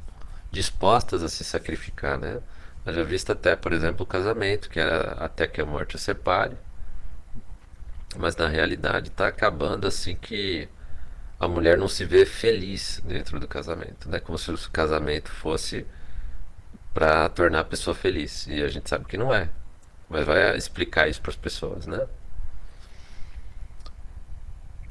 [0.51, 2.41] dispostas a se sacrificar, né?
[2.87, 6.57] já visto até, por exemplo, o casamento, que era até que a morte os separe.
[8.17, 10.69] Mas na realidade está acabando assim que
[11.41, 14.21] a mulher não se vê feliz dentro do casamento, né?
[14.21, 15.87] Como se o casamento fosse
[16.93, 18.47] para tornar a pessoa feliz.
[18.47, 19.49] E a gente sabe que não é.
[20.09, 22.07] Mas vai explicar isso para as pessoas, né?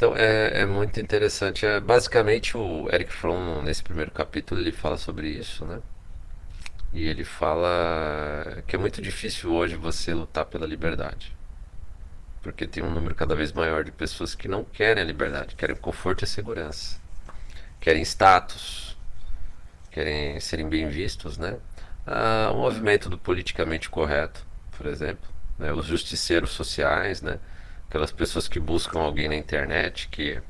[0.01, 1.63] Então é, é muito interessante.
[1.63, 5.79] É, basicamente o Eric Fromm nesse primeiro capítulo ele fala sobre isso, né?
[6.91, 11.37] E ele fala que é muito difícil hoje você lutar pela liberdade.
[12.41, 15.75] Porque tem um número cada vez maior de pessoas que não querem a liberdade, querem
[15.75, 16.99] conforto e segurança.
[17.79, 18.97] Querem status,
[19.91, 21.59] querem serem bem vistos, né?
[22.07, 24.43] Ah, o movimento do politicamente correto,
[24.75, 25.71] por exemplo, né?
[25.71, 27.37] os justiceiros sociais, né?
[27.91, 30.41] Aquelas pessoas que buscam alguém na internet que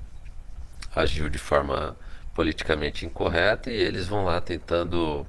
[0.95, 1.97] agiu de forma
[2.35, 5.25] politicamente incorreta e eles vão lá tentando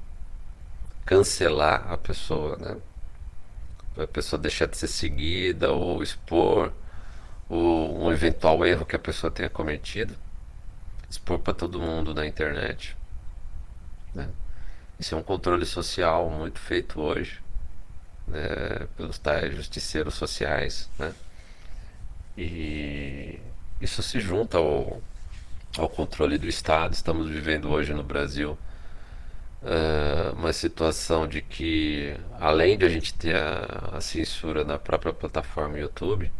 [1.06, 2.76] cancelar a pessoa, né?
[3.96, 6.70] A pessoa deixar de ser seguida ou expor
[7.48, 10.14] o, um eventual erro que a pessoa tenha cometido,
[11.08, 12.94] expor para todo mundo na internet.
[14.14, 14.28] Né?
[15.00, 17.40] Isso é um controle social muito feito hoje
[18.26, 18.86] né?
[18.98, 20.90] pelos tais justiceiros sociais.
[20.98, 21.14] Né?
[22.36, 23.38] E
[23.80, 25.02] isso se junta ao,
[25.76, 26.94] ao controle do Estado.
[26.94, 28.58] Estamos vivendo hoje no Brasil
[29.62, 35.12] uh, uma situação de que, além de a gente ter a, a censura na própria
[35.12, 36.30] plataforma YouTube,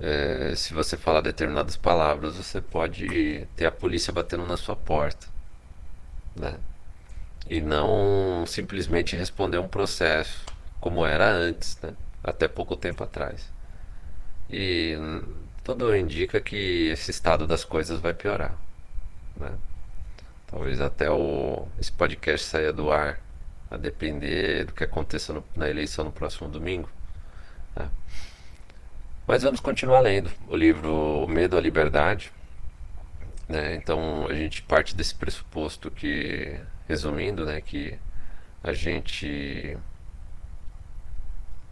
[0.00, 5.26] uh, se você falar determinadas palavras, você pode ter a polícia batendo na sua porta.
[6.34, 6.54] Né?
[7.48, 10.44] E não simplesmente responder um processo
[10.80, 11.94] como era antes, né?
[12.22, 13.50] até pouco tempo atrás.
[14.52, 14.96] E
[15.64, 18.54] tudo indica que esse estado das coisas vai piorar.
[19.36, 19.50] Né?
[20.46, 23.18] Talvez até o, esse podcast saia do ar,
[23.70, 26.90] a depender do que aconteça no, na eleição no próximo domingo.
[27.74, 27.88] Né?
[29.26, 32.30] Mas vamos continuar lendo o livro O Medo à Liberdade.
[33.48, 33.76] Né?
[33.76, 37.98] Então a gente parte desse pressuposto que, resumindo, né, que
[38.62, 39.78] a gente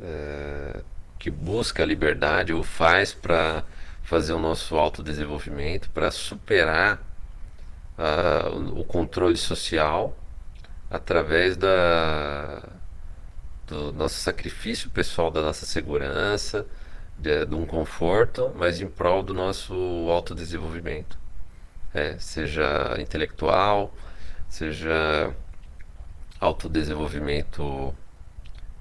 [0.01, 0.81] é,
[1.21, 3.63] que busca a liberdade o faz para
[4.03, 7.01] fazer o nosso autodesenvolvimento, para superar
[7.97, 10.17] uh, o controle social
[10.91, 12.61] através da,
[13.69, 16.67] do nosso sacrifício pessoal, da nossa segurança,
[17.17, 19.75] de, de um conforto, mas em prol do nosso
[20.11, 21.17] autodesenvolvimento.
[21.95, 23.93] É, seja intelectual
[24.51, 25.33] seja
[26.41, 27.95] autodesenvolvimento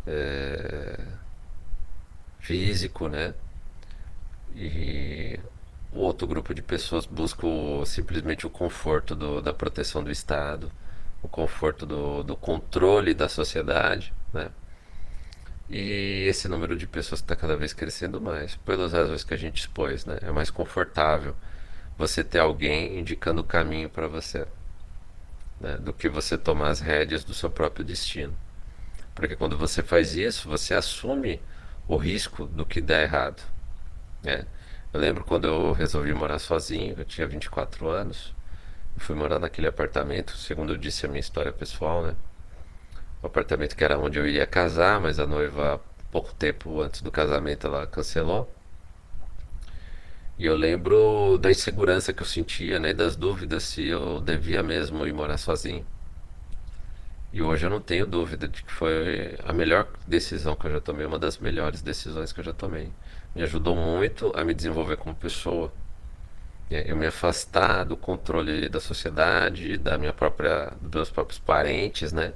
[0.08, 1.00] é,
[2.40, 3.34] físico, né?
[4.56, 5.40] E
[5.94, 7.48] o outro grupo de pessoas busca
[7.86, 10.72] simplesmente o conforto do, da proteção do Estado,
[11.22, 14.50] o conforto do, do controle da sociedade, né?
[15.70, 19.60] E esse número de pessoas está cada vez crescendo mais, pelas razões que a gente
[19.60, 20.18] expôs, né?
[20.22, 21.36] É mais confortável
[21.98, 24.48] você ter alguém indicando o caminho para você,
[25.60, 25.78] né?
[25.78, 28.34] do que você tomar as rédeas do seu próprio destino.
[29.14, 31.42] Porque quando você faz isso, você assume
[31.90, 33.42] o risco do que der errado.
[34.24, 34.46] Né?
[34.94, 38.34] Eu lembro quando eu resolvi morar sozinho, eu tinha 24 anos,
[38.96, 42.16] eu fui morar naquele apartamento, segundo eu disse a minha história pessoal, né?
[43.24, 47.12] O apartamento que era onde eu iria casar, mas a noiva, pouco tempo antes do
[47.12, 48.54] casamento, ela cancelou.
[50.38, 52.94] E eu lembro da insegurança que eu sentia, né?
[52.94, 55.86] Das dúvidas se eu devia mesmo ir morar sozinho.
[57.32, 60.82] E hoje eu não tenho dúvida de que foi a melhor decisão que eu já
[60.82, 62.92] tomei, uma das melhores decisões que eu já tomei.
[63.36, 65.72] Me ajudou muito a me desenvolver como pessoa.
[66.70, 72.34] Eu me afastar do controle da sociedade, da minha própria, dos meus próprios parentes, né?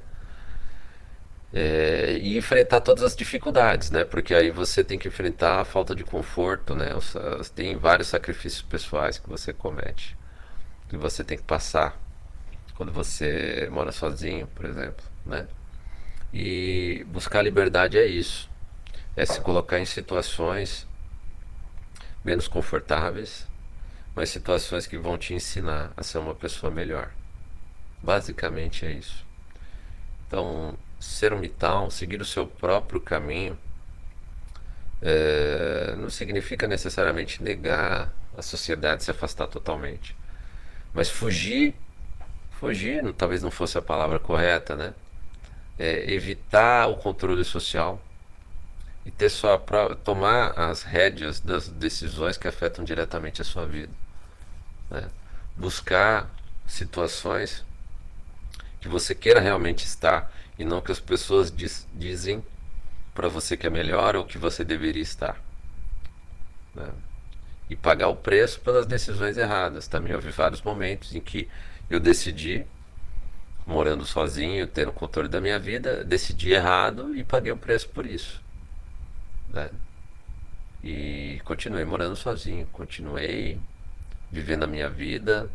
[1.56, 4.04] É, e enfrentar todas as dificuldades, né?
[4.04, 6.90] Porque aí você tem que enfrentar a falta de conforto, né?
[7.56, 10.18] Tem vários sacrifícios pessoais que você comete,
[10.90, 12.00] que você tem que passar
[12.76, 15.48] quando você mora sozinho, por exemplo, né?
[16.34, 18.50] E buscar liberdade é isso.
[19.16, 20.88] É se colocar em situações
[22.24, 23.48] menos confortáveis,
[24.16, 27.12] mas situações que vão te ensinar a ser uma pessoa melhor.
[28.02, 29.26] Basicamente é isso.
[30.28, 33.58] Então, ser um mitão, seguir o seu próprio caminho,
[35.02, 40.16] é, não significa necessariamente negar a sociedade, se afastar totalmente.
[40.94, 41.76] Mas fugir
[42.68, 44.94] fugir, talvez não fosse a palavra correta, né?
[45.78, 48.02] É, evitar o controle social
[49.06, 49.32] e ter
[49.66, 53.92] para tomar as rédeas das decisões que afetam diretamente a sua vida,
[54.90, 55.10] né?
[55.56, 56.30] Buscar
[56.68, 57.66] situações
[58.80, 62.44] que você queira realmente estar e não que as pessoas diz, dizem
[63.14, 65.40] para você que é melhor ou que você deveria estar.
[66.74, 66.90] Né?
[67.70, 69.88] E pagar o preço pelas decisões erradas.
[69.88, 71.50] Também houve vários momentos em que
[71.90, 72.66] eu decidi,
[73.66, 78.42] morando sozinho, tendo controle da minha vida, decidi errado e paguei o preço por isso.
[79.50, 79.70] Né?
[80.84, 83.60] E continuei morando sozinho, continuei
[84.32, 85.50] vivendo a minha vida,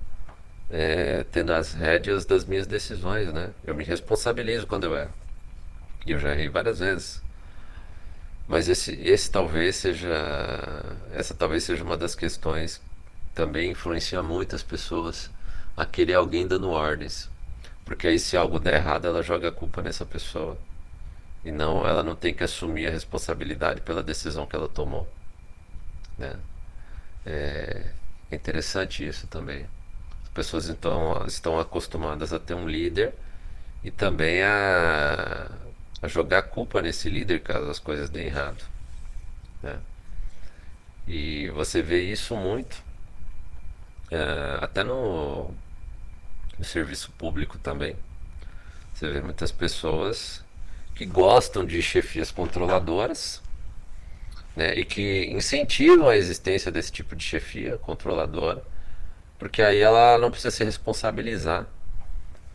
[0.71, 3.51] é, tendo as rédeas das minhas decisões, né?
[3.65, 5.13] Eu me responsabilizo quando eu erro.
[6.07, 7.23] E eu já errei várias vezes.
[8.47, 10.09] Mas esse, esse talvez seja,
[11.13, 15.31] essa talvez seja uma das questões que também influencia muitas pessoas
[15.79, 17.31] aquele alguém dando ordens.
[17.85, 20.59] Porque aí se algo der errado, ela joga a culpa nessa pessoa.
[21.45, 25.09] E não, ela não tem que assumir a responsabilidade pela decisão que ela tomou.
[26.19, 26.37] Né?
[27.25, 27.85] É
[28.31, 29.67] interessante isso também.
[30.25, 33.15] As pessoas então estão acostumadas a ter um líder
[33.83, 35.51] e também a,
[36.03, 38.65] a jogar culpa nesse líder caso as coisas deem errado.
[39.63, 39.79] Né?
[41.07, 42.83] E você vê isso muito,
[44.11, 45.55] é, até no
[46.59, 47.97] no serviço público também.
[48.93, 50.43] Você vê muitas pessoas
[50.95, 53.41] que gostam de chefias controladoras
[54.57, 58.65] né, e que incentivam a existência desse tipo de chefia controladora,
[59.39, 61.65] porque aí ela não precisa se responsabilizar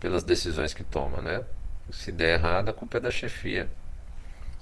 [0.02, 1.46] pelas decisões que toma, né?
[1.90, 3.70] Se der errado, a culpa é da chefia,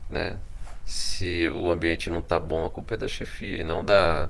[0.07, 0.37] né?
[0.85, 4.29] Se o ambiente não está bom, a culpa é da chefia e não da,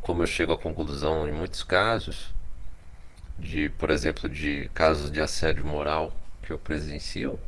[0.00, 2.32] como eu chego à conclusão em muitos casos,
[3.42, 7.38] de, por exemplo, de casos de assédio moral que eu presencio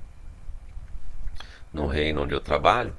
[1.72, 2.95] no reino onde eu trabalho,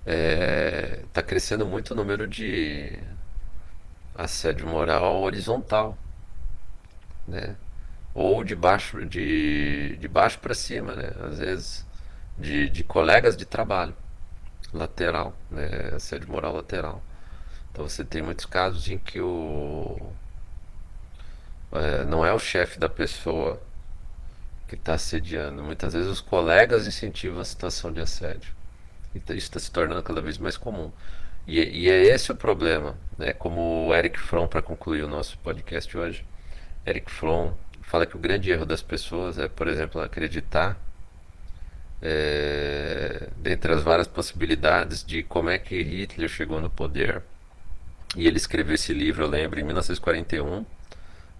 [0.00, 2.98] está é, tá crescendo muito o número de
[4.14, 5.96] assédio moral horizontal,
[7.26, 7.56] né?
[8.14, 11.10] Ou de baixo, de, de baixo para cima, né?
[11.20, 11.86] Às vezes
[12.38, 13.94] de, de colegas de trabalho,
[14.72, 15.90] lateral, né?
[15.94, 17.02] Assédio moral lateral.
[17.72, 19.98] Então você tem muitos casos em que o
[21.74, 23.60] é, não é o chefe da pessoa
[24.68, 25.62] que está assediando.
[25.62, 28.52] Muitas vezes os colegas incentivam a situação de assédio.
[29.14, 30.90] E isso está se tornando cada vez mais comum.
[31.46, 32.96] E, e, é esse o problema.
[33.18, 33.32] Né?
[33.32, 36.24] Como o Eric Fromm, para concluir o nosso podcast hoje,
[36.86, 37.52] Eric Fromm
[37.82, 40.76] fala que o grande erro das pessoas é, por exemplo, acreditar,
[42.02, 47.22] é, dentre as várias possibilidades, de como é que Hitler chegou no poder.
[48.16, 50.64] E ele escreveu esse livro, eu lembro, em 1941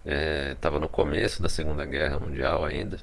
[0.04, 2.98] Estava é, no começo da Segunda Guerra Mundial ainda.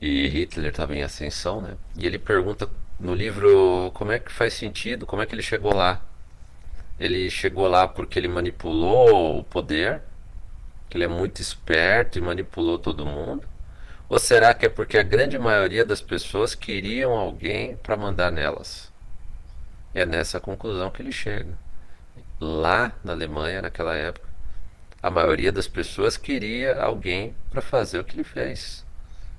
[0.00, 1.76] E Hitler estava em ascensão, né?
[1.96, 5.74] E ele pergunta no livro como é que faz sentido, como é que ele chegou
[5.74, 6.02] lá.
[6.98, 10.02] Ele chegou lá porque ele manipulou o poder,
[10.88, 13.46] que ele é muito esperto e manipulou todo mundo.
[14.08, 18.92] Ou será que é porque a grande maioria das pessoas queriam alguém para mandar nelas?
[19.94, 21.54] É nessa conclusão que ele chega.
[22.40, 24.25] Lá na Alemanha, naquela época,
[25.06, 28.84] a maioria das pessoas queria alguém para fazer o que ele fez.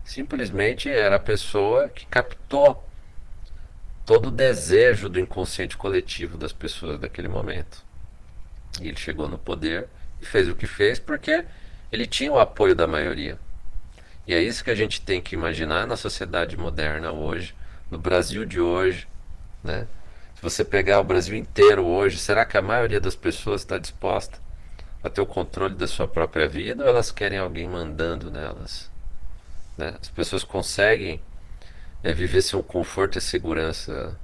[0.01, 2.87] Simplesmente era a pessoa que captou
[4.05, 7.83] todo o desejo do inconsciente coletivo das pessoas daquele momento.
[8.79, 9.89] E ele chegou no poder
[10.21, 11.43] e fez o que fez porque
[11.91, 13.37] ele tinha o apoio da maioria.
[14.25, 17.53] E é isso que a gente tem que imaginar na sociedade moderna hoje,
[17.91, 19.05] no Brasil de hoje,
[19.61, 19.85] né?
[20.33, 24.46] Se você pegar o Brasil inteiro hoje, será que a maioria das pessoas está disposta
[25.03, 28.89] a ter o controle da sua própria vida ou elas querem alguém mandando nelas?
[29.77, 29.95] Né?
[30.01, 31.21] As pessoas conseguem
[32.03, 34.17] é, viver sem o conforto e segurança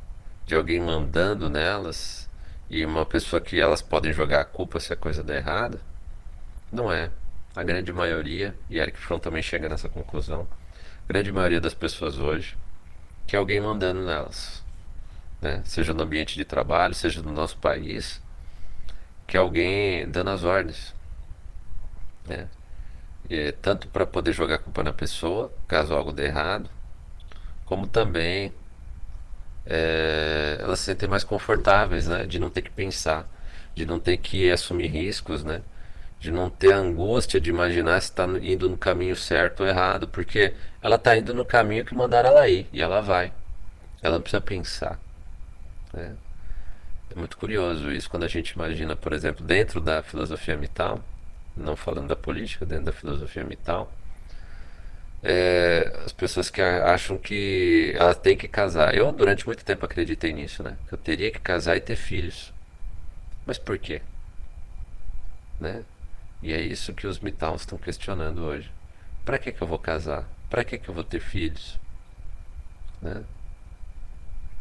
[0.46, 2.30] de alguém mandando nelas
[2.70, 5.80] e uma pessoa que elas podem jogar a culpa se a coisa der errada?
[6.72, 7.12] Não é.
[7.56, 10.48] A grande maioria, e Eric Fromm também chega nessa conclusão,
[11.08, 12.58] a grande maioria das pessoas hoje
[13.28, 14.64] quer alguém mandando nelas.
[15.40, 15.62] Né?
[15.66, 18.20] Seja no ambiente de trabalho, seja no nosso país,
[19.34, 20.94] que alguém dando as ordens.
[22.28, 22.48] Né?
[23.28, 26.70] é, tanto para poder jogar a culpa na pessoa, caso algo dê errado,
[27.66, 28.54] como também
[29.66, 32.28] é, elas se sentem mais confortáveis, né?
[32.28, 33.28] De não ter que pensar,
[33.74, 35.64] de não ter que assumir riscos, né?
[36.20, 40.54] De não ter angústia de imaginar se está indo no caminho certo ou errado, porque
[40.80, 43.34] ela está indo no caminho que mandaram ela ir e ela vai.
[44.00, 45.00] Ela não precisa pensar.
[45.92, 46.16] Né?
[47.16, 51.00] É muito curioso isso quando a gente imagina, por exemplo, dentro da filosofia mital,
[51.56, 53.92] não falando da política, dentro da filosofia mital,
[55.22, 58.96] é, as pessoas que acham que elas têm que casar.
[58.96, 60.76] Eu, durante muito tempo, acreditei nisso, né?
[60.92, 62.52] Eu teria que casar e ter filhos.
[63.46, 64.02] Mas por quê?
[65.60, 65.84] Né?
[66.42, 68.72] E é isso que os mitals estão questionando hoje.
[69.24, 70.28] Para que, que eu vou casar?
[70.50, 71.80] Para que, que eu vou ter filhos?
[73.02, 73.24] Né?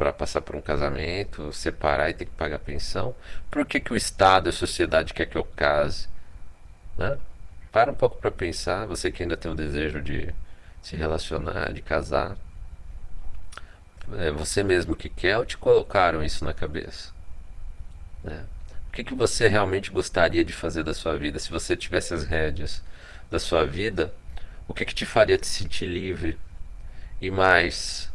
[0.02, 3.14] Para passar por um casamento, separar e ter que pagar pensão?
[3.48, 6.08] Por que, que o Estado, a sociedade quer que eu case?
[6.98, 7.16] Né?
[7.70, 10.34] Para um pouco para pensar, você que ainda tem o desejo de
[10.82, 12.36] se relacionar, de casar.
[14.18, 17.12] É você mesmo que quer ou te colocaram isso na cabeça?
[18.24, 18.44] Né?
[18.88, 21.38] O que, que você realmente gostaria de fazer da sua vida?
[21.38, 22.82] Se você tivesse as rédeas
[23.30, 24.12] da sua vida,
[24.66, 26.36] o que, que te faria te sentir livre?
[27.20, 28.10] E mais,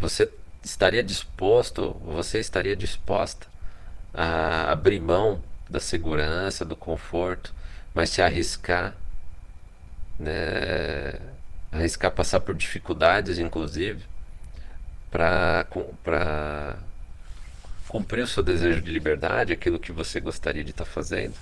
[0.00, 0.24] você
[0.62, 3.46] estaria disposto, você estaria disposta
[4.12, 7.54] a abrir mão da segurança, do conforto,
[7.94, 8.94] mas se arriscar,
[10.18, 11.18] né,
[11.72, 14.04] arriscar passar por dificuldades, inclusive,
[15.10, 15.66] para
[17.88, 21.34] cumprir o seu desejo de liberdade, aquilo que você gostaria de estar tá fazendo.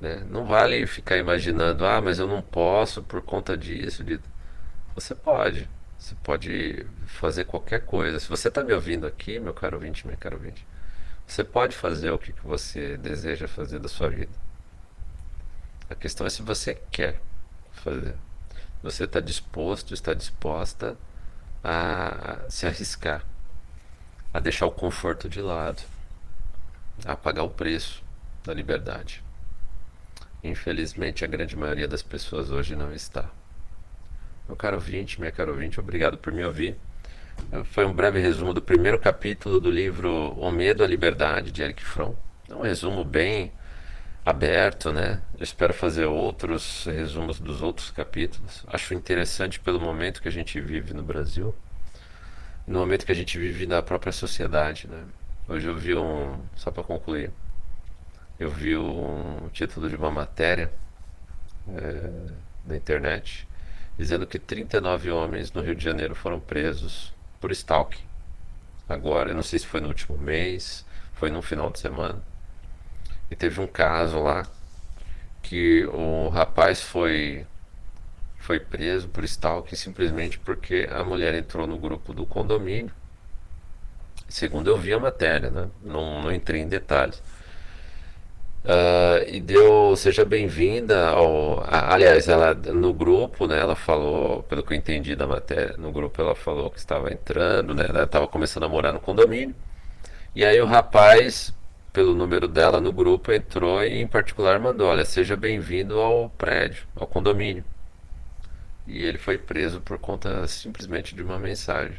[0.00, 0.24] Né?
[0.28, 4.04] Não vale ficar imaginando, ah, mas eu não posso por conta disso.
[4.04, 4.20] De...
[4.94, 5.68] Você pode.
[5.98, 8.20] Você pode fazer qualquer coisa.
[8.20, 10.66] Se você está me ouvindo aqui, meu caro ouvinte, minha caro ouvinte,
[11.26, 14.32] você pode fazer o que, que você deseja fazer da sua vida.
[15.88, 17.20] A questão é se você quer
[17.72, 18.14] fazer.
[18.82, 20.96] Você está disposto, está disposta
[21.62, 23.24] a se arriscar,
[24.32, 25.82] a deixar o conforto de lado,
[27.04, 28.02] a pagar o preço
[28.44, 29.24] da liberdade.
[30.44, 33.28] Infelizmente, a grande maioria das pessoas hoje não está.
[34.46, 36.76] Meu caro ouvinte, minha caro ouvinte, obrigado por me ouvir.
[37.64, 41.82] Foi um breve resumo do primeiro capítulo do livro O Medo à Liberdade, de Eric
[41.82, 42.14] Fromm.
[42.48, 43.52] É um resumo bem
[44.24, 45.20] aberto, né?
[45.36, 48.64] Eu espero fazer outros resumos dos outros capítulos.
[48.68, 51.52] Acho interessante pelo momento que a gente vive no Brasil,
[52.68, 55.02] no momento que a gente vive na própria sociedade, né?
[55.48, 57.32] Hoje eu vi um, só para concluir,
[58.38, 60.72] eu vi um título de uma matéria
[61.68, 62.10] é,
[62.64, 63.46] na internet
[63.98, 68.04] dizendo que 39 homens no Rio de Janeiro foram presos por stalking.
[68.88, 70.84] Agora, eu não sei se foi no último mês,
[71.14, 72.22] foi no final de semana
[73.30, 74.46] e teve um caso lá
[75.42, 77.46] que o rapaz foi
[78.38, 82.92] foi preso por stalking simplesmente porque a mulher entrou no grupo do condomínio.
[84.28, 85.68] Segundo eu vi a matéria, né?
[85.82, 87.20] não, não entrei em detalhes.
[88.66, 94.72] Uh, e deu seja bem-vinda ao aliás ela no grupo né ela falou pelo que
[94.72, 98.64] eu entendi da matéria no grupo ela falou que estava entrando né ela estava começando
[98.64, 99.54] a morar no condomínio
[100.34, 101.54] e aí o rapaz
[101.96, 106.86] pelo número dela no grupo, entrou e em particular mandou: Olha, seja bem-vindo ao prédio,
[106.94, 107.64] ao condomínio.
[108.86, 111.96] E ele foi preso por conta simplesmente de uma mensagem.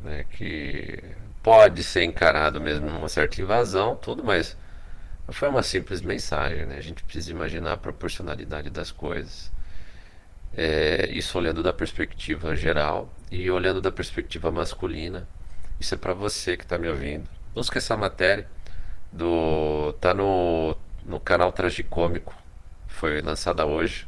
[0.00, 1.02] Né, que
[1.42, 4.56] pode ser encarado mesmo uma certa invasão, tudo, mas
[5.30, 6.66] foi uma simples mensagem.
[6.66, 6.76] Né?
[6.76, 9.52] A gente precisa imaginar a proporcionalidade das coisas.
[10.56, 15.28] É, isso olhando da perspectiva geral e olhando da perspectiva masculina.
[15.78, 17.28] Isso é para você que está me ouvindo.
[17.54, 18.48] Busca essa matéria
[19.12, 22.34] do tá no, no canal Tragicômico.
[22.86, 24.06] Foi lançada hoje.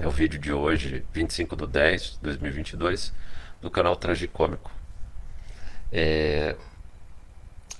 [0.00, 3.12] É o vídeo de hoje, 25 de 10 de 2022,
[3.60, 4.70] do canal Tragicômico.
[5.90, 6.54] É,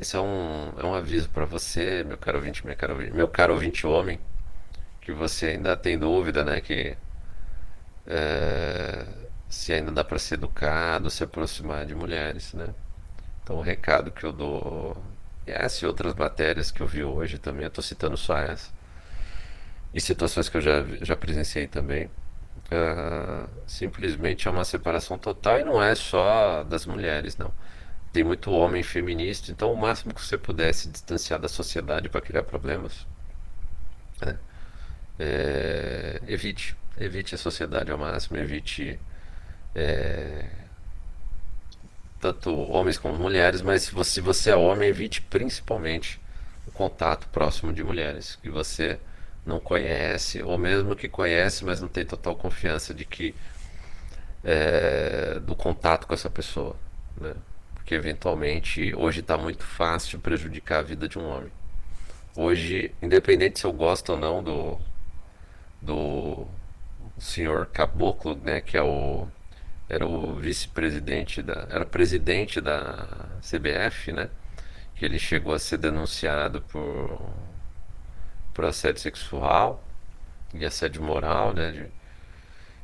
[0.01, 3.55] esse é um, é um aviso para você, meu caro ouvinte, meu caro, meu caro
[3.55, 4.21] ouvinte homem,
[5.01, 6.61] que você ainda tem dúvida, né?
[6.61, 6.97] Que
[8.07, 9.07] é,
[9.49, 12.75] se ainda dá para ser educado, se aproximar de mulheres, né?
[13.43, 14.97] Então o recado que eu dou,
[15.47, 18.71] e essa e outras matérias que eu vi hoje também, eu estou citando só essa,
[19.95, 25.65] e situações que eu já, já presenciei também, uh, simplesmente é uma separação total e
[25.65, 27.53] não é só das mulheres, não.
[28.13, 32.43] Tem muito homem feminista, então o máximo que você pudesse distanciar da sociedade para criar
[32.43, 33.07] problemas,
[34.21, 34.39] né?
[35.19, 38.99] é, evite, evite a sociedade ao máximo, evite
[39.75, 40.47] é,
[42.21, 46.21] tanto homens como mulheres, mas se você, se você é homem, evite principalmente
[46.67, 48.99] o contato próximo de mulheres que você
[49.45, 53.35] não conhece, ou mesmo que conhece, mas não tem total confiança de que
[54.45, 56.77] é, do contato com essa pessoa,
[57.21, 57.35] né?
[57.89, 61.51] Porque eventualmente hoje está muito fácil prejudicar a vida de um homem.
[62.37, 64.79] Hoje, independente se eu gosto ou não do
[65.81, 66.47] do
[67.19, 69.27] senhor Caboclo, né, que é o
[69.89, 73.07] era o vice-presidente da era presidente da
[73.41, 74.29] CBF, né?
[74.95, 77.19] Que ele chegou a ser denunciado por
[78.53, 79.83] por assédio sexual
[80.53, 81.73] e assédio moral, né?
[81.73, 81.87] De,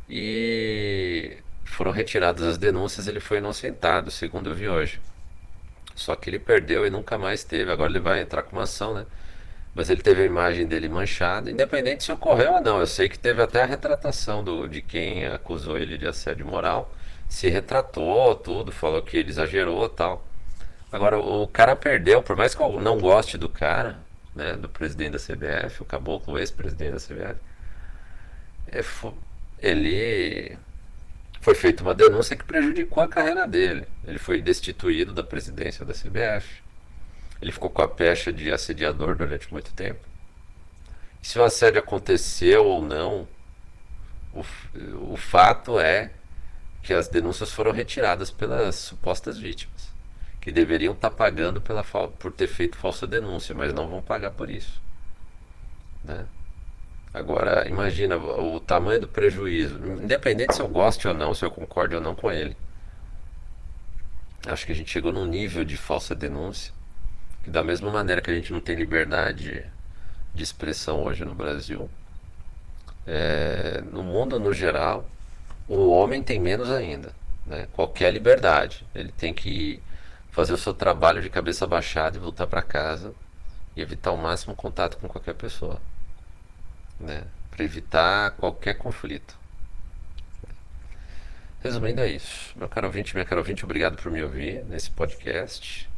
[0.08, 5.00] e foram retiradas as denúncias, ele foi inocentado, segundo eu vi hoje.
[5.94, 7.70] Só que ele perdeu e nunca mais teve.
[7.70, 9.06] Agora ele vai entrar com uma ação, né?
[9.74, 12.80] Mas ele teve a imagem dele manchada, independente se ocorreu ou não.
[12.80, 16.92] Eu sei que teve até a retratação do, de quem acusou ele de assédio moral.
[17.28, 20.24] Se retratou, tudo, falou que ele exagerou tal.
[20.92, 23.98] Agora, o cara perdeu, por mais que eu não goste do cara,
[24.34, 27.40] né, do presidente da CBF, o Caboclo, ex-presidente da CBF,
[28.68, 28.80] é,
[29.58, 30.56] ele
[31.44, 33.86] foi feita uma denúncia que prejudicou a carreira dele.
[34.06, 36.62] Ele foi destituído da presidência da CBF.
[37.40, 40.00] Ele ficou com a pecha de assediador durante muito tempo.
[41.22, 43.28] E se o assédio aconteceu ou não,
[44.32, 44.42] o,
[45.12, 46.12] o fato é
[46.82, 49.92] que as denúncias foram retiradas pelas supostas vítimas,
[50.40, 54.48] que deveriam estar pagando pela, por ter feito falsa denúncia, mas não vão pagar por
[54.48, 54.80] isso.
[56.02, 56.24] Né?
[57.14, 61.94] Agora, imagina o tamanho do prejuízo, independente se eu goste ou não, se eu concorde
[61.94, 62.56] ou não com ele.
[64.46, 66.74] Acho que a gente chegou num nível de falsa denúncia
[67.44, 69.64] que da mesma maneira que a gente não tem liberdade
[70.34, 71.90] de expressão hoje no Brasil,
[73.06, 75.06] é, no mundo no geral,
[75.68, 77.14] o homem tem menos ainda.
[77.46, 77.68] Né?
[77.74, 78.86] Qualquer liberdade.
[78.94, 79.80] Ele tem que
[80.30, 83.14] fazer o seu trabalho de cabeça baixada e voltar para casa
[83.76, 85.78] e evitar o máximo contato com qualquer pessoa.
[87.00, 87.24] Né?
[87.50, 89.36] Para evitar qualquer conflito.
[91.62, 92.52] Resumindo, é isso.
[92.56, 95.88] Meu caro ouvinte, minha caro ouvinte, obrigado por me ouvir nesse podcast.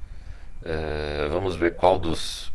[0.65, 2.53] É, vamos ver qual dos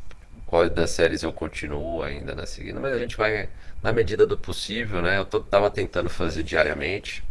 [0.51, 3.47] qual das séries eu continuo ainda na seguida, mas a gente vai
[3.81, 5.17] na medida do possível, né?
[5.17, 7.23] Eu tô, tava tentando fazer diariamente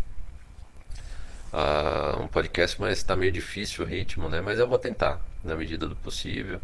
[1.52, 4.40] uh, um podcast, mas está meio difícil o ritmo, né?
[4.40, 6.60] Mas eu vou tentar na medida do possível.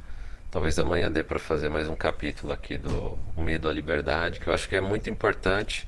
[0.51, 4.55] Talvez amanhã dê para fazer mais um capítulo aqui do Medo à Liberdade, que eu
[4.55, 5.87] acho que é muito importante.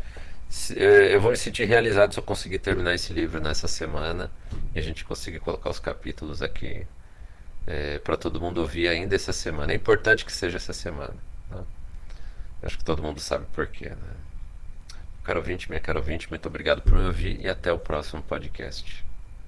[0.76, 4.30] É, eu vou me sentir realizado se eu conseguir terminar esse livro nessa semana
[4.74, 6.86] e a gente conseguir colocar os capítulos aqui
[7.66, 9.72] é, para todo mundo ouvir ainda essa semana.
[9.72, 11.14] É importante que seja essa semana.
[11.50, 11.64] Né?
[12.62, 13.90] Acho que todo mundo sabe porquê.
[13.90, 14.14] Né?
[15.22, 19.07] Caro ouvinte, minha caro ouvinte, muito obrigado por me ouvir e até o próximo podcast.